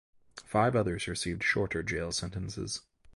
Five 0.47 0.75
others 0.75 1.07
received 1.07 1.43
shorter 1.43 1.83
jail 1.83 2.11
sentences. 2.11 2.81